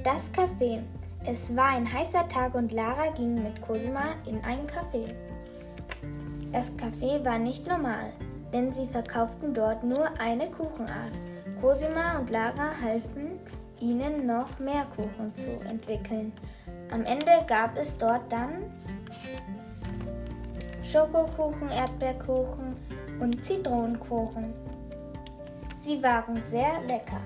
das 0.03 0.31
Café. 0.33 0.81
Es 1.25 1.55
war 1.55 1.69
ein 1.69 1.91
heißer 1.91 2.27
Tag 2.27 2.53
und 2.53 2.71
Lara 2.73 3.09
ging 3.15 3.41
mit 3.41 3.61
Cosima 3.61 4.03
in 4.27 4.43
ein 4.43 4.67
Café. 4.67 5.13
Das 6.51 6.73
Café 6.73 7.23
war 7.23 7.39
nicht 7.39 7.65
normal, 7.65 8.11
denn 8.51 8.73
sie 8.73 8.85
verkauften 8.87 9.53
dort 9.53 9.83
nur 9.83 10.09
eine 10.19 10.51
Kuchenart. 10.51 11.13
Cosima 11.61 12.19
und 12.19 12.29
Lara 12.29 12.71
halfen 12.81 13.32
ihnen 13.83 14.25
noch 14.25 14.59
mehr 14.59 14.85
Kuchen 14.95 15.35
zu 15.35 15.51
entwickeln. 15.69 16.31
Am 16.91 17.03
Ende 17.03 17.43
gab 17.47 17.77
es 17.77 17.97
dort 17.97 18.31
dann 18.31 18.71
Schokokuchen, 20.81 21.69
Erdbeerkuchen 21.69 22.75
und 23.19 23.43
Zitronenkuchen. 23.43 24.53
Sie 25.75 26.01
waren 26.01 26.41
sehr 26.41 26.81
lecker. 26.87 27.19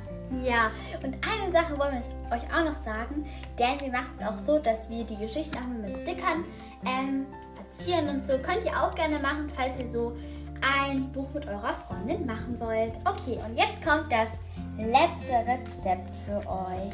Ja, 0.43 0.71
und 1.03 1.15
eine 1.25 1.51
Sache 1.51 1.77
wollen 1.77 2.01
wir 2.01 2.37
euch 2.37 2.43
auch 2.53 2.65
noch 2.65 2.75
sagen, 2.75 3.25
denn 3.57 3.79
wir 3.79 3.91
machen 3.91 4.11
es 4.17 4.25
auch 4.25 4.37
so, 4.37 4.59
dass 4.59 4.89
wir 4.89 5.03
die 5.03 5.15
Geschichten 5.15 5.57
auch 5.57 5.67
mit 5.67 6.01
Stickern 6.01 6.43
ähm, 6.85 7.27
verzieren 7.55 8.09
und 8.09 8.23
so. 8.23 8.33
Könnt 8.39 8.65
ihr 8.65 8.73
auch 8.73 8.93
gerne 8.95 9.19
machen, 9.19 9.49
falls 9.55 9.79
ihr 9.79 9.87
so 9.87 10.17
ein 10.61 11.11
Buch 11.11 11.27
mit 11.33 11.47
eurer 11.47 11.73
Freundin 11.73 12.25
machen 12.25 12.59
wollt. 12.59 12.93
Okay, 13.05 13.39
und 13.45 13.57
jetzt 13.57 13.83
kommt 13.83 14.11
das 14.11 14.37
letzte 14.77 15.33
Rezept 15.33 16.09
für 16.25 16.37
euch, 16.47 16.93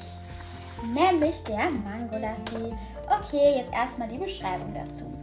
nämlich 0.93 1.43
der 1.43 1.69
Mangolassi. 1.69 2.73
Okay, 3.07 3.57
jetzt 3.57 3.73
erstmal 3.73 4.07
die 4.07 4.17
Beschreibung 4.17 4.73
dazu. 4.73 5.13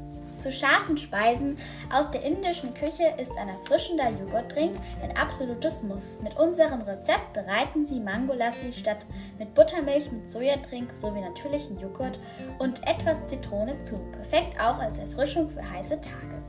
Zu 0.41 0.51
scharfen 0.51 0.97
Speisen 0.97 1.59
aus 1.93 2.11
der 2.11 2.23
indischen 2.23 2.73
Küche 2.73 3.15
ist 3.19 3.37
ein 3.37 3.51
erfrischender 3.51 4.09
Joghurtdrink 4.09 4.75
ein 5.03 5.15
absolutes 5.15 5.83
Muss. 5.83 6.19
Mit 6.23 6.39
unserem 6.39 6.81
Rezept 6.81 7.35
bereiten 7.35 7.85
Sie 7.85 8.01
Mangolassi 8.01 8.73
statt 8.73 9.05
mit 9.39 9.53
Buttermilch 9.55 10.11
mit 10.11 10.31
Sojatrink 10.31 10.97
sowie 10.97 11.21
natürlichen 11.21 11.79
Joghurt 11.79 12.19
und 12.59 12.81
etwas 12.89 13.27
Zitrone 13.27 13.83
zu. 13.85 13.99
Perfekt 14.13 14.59
auch 14.59 14.79
als 14.79 14.99
Erfrischung 14.99 15.51
für 15.51 15.71
heiße 15.71 16.01
Tage. 16.01 16.40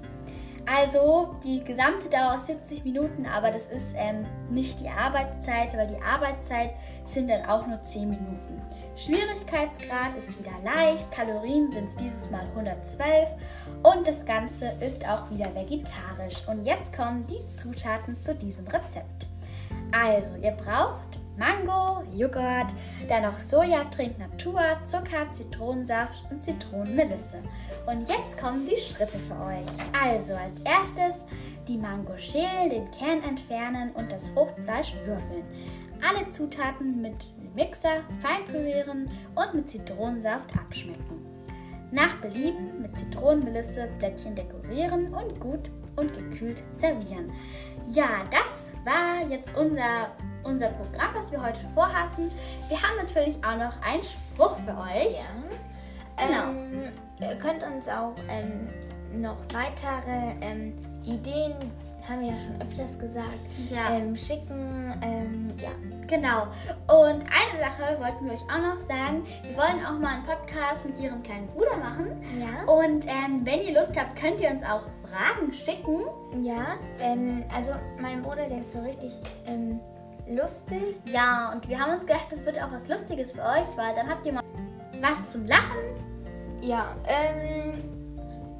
Also 0.65 1.35
die 1.43 1.63
gesamte 1.63 2.09
Dauer 2.09 2.35
ist 2.35 2.45
70 2.47 2.85
Minuten, 2.85 3.25
aber 3.25 3.51
das 3.51 3.65
ist 3.65 3.95
ähm, 3.97 4.25
nicht 4.49 4.79
die 4.79 4.89
Arbeitszeit, 4.89 5.75
weil 5.75 5.87
die 5.87 6.01
Arbeitszeit 6.01 6.73
sind 7.03 7.29
dann 7.29 7.45
auch 7.45 7.65
nur 7.67 7.81
10 7.81 8.09
Minuten. 8.09 8.61
Schwierigkeitsgrad 8.95 10.13
ist 10.15 10.37
wieder 10.37 10.51
leicht, 10.63 11.11
Kalorien 11.11 11.71
sind 11.71 11.85
es 11.85 11.95
dieses 11.95 12.29
Mal 12.29 12.45
112 12.55 13.29
und 13.83 14.07
das 14.07 14.25
Ganze 14.25 14.73
ist 14.79 15.07
auch 15.07 15.29
wieder 15.31 15.53
vegetarisch. 15.55 16.47
Und 16.47 16.65
jetzt 16.65 16.95
kommen 16.95 17.25
die 17.27 17.45
Zutaten 17.47 18.17
zu 18.17 18.35
diesem 18.35 18.67
Rezept. 18.67 19.27
Also, 19.91 20.35
ihr 20.35 20.51
braucht 20.51 21.10
Mango, 21.41 22.03
Joghurt, 22.13 22.67
dann 23.09 23.23
noch 23.23 23.39
Sojatrink 23.39 24.19
Natur, 24.19 24.61
Zucker, 24.85 25.33
Zitronensaft 25.33 26.23
und 26.29 26.39
Zitronenmelisse. 26.39 27.41
Und 27.87 28.07
jetzt 28.07 28.39
kommen 28.39 28.67
die 28.67 28.79
Schritte 28.79 29.17
für 29.17 29.33
euch. 29.33 29.65
Also 29.99 30.35
als 30.35 30.59
erstes 30.59 31.25
die 31.67 31.79
Mango 31.79 32.15
schälen, 32.19 32.69
den 32.69 32.91
Kern 32.91 33.23
entfernen 33.27 33.89
und 33.95 34.11
das 34.11 34.29
Fruchtfleisch 34.29 34.93
würfeln. 35.03 35.43
Alle 36.07 36.29
Zutaten 36.29 37.01
mit 37.01 37.15
Mixer 37.55 38.03
fein 38.19 38.45
pürieren 38.45 39.09
und 39.33 39.53
mit 39.55 39.67
Zitronensaft 39.67 40.55
abschmecken. 40.55 41.25
Nach 41.91 42.17
Belieben 42.17 42.83
mit 42.83 42.95
Zitronenmelisse 42.95 43.89
Blättchen 43.97 44.35
dekorieren 44.35 45.11
und 45.11 45.39
gut 45.39 45.71
und 45.95 46.13
gekühlt 46.13 46.61
servieren. 46.75 47.31
Ja, 47.89 48.25
das 48.29 48.73
war 48.85 49.27
jetzt 49.27 49.55
unser, 49.57 50.11
unser 50.43 50.69
Programm, 50.69 51.09
was 51.15 51.31
wir 51.31 51.41
heute 51.41 51.59
vorhatten. 51.73 52.31
Wir 52.67 52.81
haben 52.81 52.97
natürlich 52.97 53.35
auch 53.43 53.57
noch 53.57 53.81
einen 53.81 54.03
Spruch 54.03 54.57
für 54.59 54.77
euch. 54.77 55.13
Ja. 55.17 56.27
Genau. 56.27 56.49
Ähm, 56.51 56.91
ihr 57.21 57.35
könnt 57.37 57.63
uns 57.63 57.87
auch 57.87 58.13
ähm, 58.29 58.67
noch 59.21 59.37
weitere 59.53 60.35
ähm, 60.41 60.75
Ideen, 61.03 61.53
haben 62.07 62.21
wir 62.21 62.29
ja 62.29 62.37
schon 62.37 62.61
öfters 62.61 62.97
gesagt, 62.99 63.39
Ja. 63.69 63.95
ähm, 63.95 64.15
schicken. 64.17 64.93
Ähm, 65.01 65.47
ja. 65.59 65.69
Genau. 66.07 66.43
Und 66.87 67.21
eine 67.21 67.59
Sache 67.59 67.99
wollten 67.99 68.25
wir 68.25 68.33
euch 68.33 68.41
auch 68.43 68.75
noch 68.75 68.81
sagen. 68.81 69.23
Wir 69.43 69.55
wollen 69.55 69.85
auch 69.85 69.97
mal 69.99 70.15
einen 70.15 70.23
Podcast 70.23 70.85
mit 70.85 70.99
ihrem 70.99 71.23
kleinen 71.23 71.47
Bruder 71.47 71.77
machen. 71.77 72.21
Ja. 72.39 72.69
Und 72.71 73.05
ähm, 73.05 73.45
wenn 73.45 73.61
ihr 73.61 73.79
Lust 73.79 73.97
habt, 73.97 74.15
könnt 74.19 74.41
ihr 74.41 74.49
uns 74.49 74.63
auch 74.63 74.81
Fragen 75.07 75.53
schicken. 75.53 76.01
Ja, 76.41 76.75
ähm, 76.99 77.43
also 77.55 77.71
mein 77.99 78.21
Bruder, 78.21 78.47
der 78.49 78.59
ist 78.59 78.73
so 78.73 78.81
richtig 78.81 79.13
ähm, 79.45 79.79
lustig. 80.35 80.95
Ja, 81.05 81.51
und 81.53 81.67
wir 81.67 81.79
haben 81.79 81.93
uns 81.93 82.01
gedacht, 82.01 82.27
das 82.29 82.45
wird 82.45 82.61
auch 82.61 82.71
was 82.71 82.87
Lustiges 82.87 83.33
für 83.33 83.41
euch, 83.41 83.67
weil 83.75 83.95
dann 83.95 84.09
habt 84.09 84.25
ihr 84.25 84.33
mal 84.33 84.43
was 85.01 85.31
zum 85.31 85.45
Lachen. 85.45 85.79
Ja, 86.61 86.95
ähm, 87.05 87.83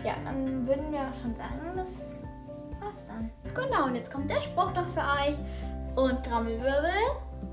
ja, 0.03 0.13
dann 0.25 0.65
würden 0.65 0.91
wir 0.91 0.99
auch 0.99 1.21
schon 1.21 1.35
sagen, 1.35 1.59
das 1.75 2.17
war's 2.79 3.07
dann. 3.07 3.31
Genau, 3.53 3.85
und 3.85 3.95
jetzt 3.95 4.11
kommt 4.11 4.29
der 4.29 4.41
Spruch 4.41 4.73
noch 4.73 4.87
für 4.89 5.01
euch. 5.01 5.37
Und 5.95 6.25
Trommelwirbel. 6.25 6.89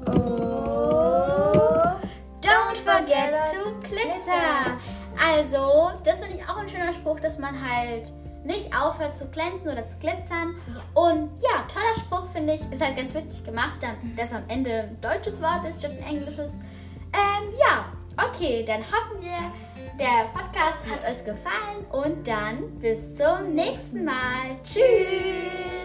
Oh. 0.06 0.68
Don't 2.40 2.76
forget 2.84 3.32
to 3.50 3.78
glitzer. 3.80 4.78
Also, 5.20 5.90
das 6.04 6.20
finde 6.20 6.37
ich 6.37 6.48
auch 6.48 6.56
ein 6.56 6.68
schöner 6.68 6.92
Spruch, 6.92 7.18
dass 7.18 7.38
man 7.38 7.54
halt 7.60 8.12
nicht 8.49 8.75
aufhört 8.75 9.17
zu 9.17 9.28
glänzen 9.28 9.71
oder 9.71 9.87
zu 9.87 9.97
glitzern. 9.99 10.57
Und 10.95 11.31
ja, 11.40 11.64
toller 11.73 11.95
Spruch 12.00 12.26
finde 12.33 12.55
ich. 12.55 12.73
Ist 12.73 12.83
halt 12.83 12.97
ganz 12.97 13.14
witzig 13.14 13.45
gemacht, 13.45 13.78
dann, 13.81 14.17
dass 14.17 14.33
am 14.33 14.43
Ende 14.49 14.88
ein 14.88 15.00
deutsches 15.00 15.40
Wort 15.40 15.64
ist 15.69 15.81
statt 15.81 15.93
ein 15.93 16.17
englisches. 16.17 16.55
Ähm, 17.12 17.55
ja, 17.59 17.93
okay, 18.17 18.64
dann 18.67 18.81
hoffen 18.81 19.21
wir, 19.21 19.52
der 19.99 20.26
Podcast 20.33 20.78
hat 20.90 21.09
euch 21.09 21.25
gefallen 21.25 21.85
und 21.93 22.26
dann 22.26 22.78
bis 22.81 23.17
zum 23.17 23.55
nächsten 23.55 24.05
Mal. 24.05 24.57
Tschüss! 24.64 25.77